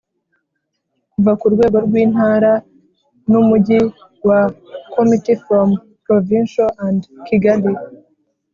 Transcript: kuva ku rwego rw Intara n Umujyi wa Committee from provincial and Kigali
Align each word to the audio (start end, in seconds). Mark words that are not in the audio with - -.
kuva 1.11 1.31
ku 1.39 1.45
rwego 1.53 1.77
rw 1.85 1.93
Intara 2.03 2.53
n 3.29 3.33
Umujyi 3.41 3.79
wa 4.27 4.41
Committee 4.93 5.39
from 5.45 5.67
provincial 6.05 6.69
and 6.85 6.99
Kigali 7.27 7.71